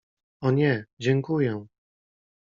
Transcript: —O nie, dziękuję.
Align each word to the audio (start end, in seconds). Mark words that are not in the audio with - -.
—O 0.45 0.51
nie, 0.51 0.85
dziękuję. 0.99 1.65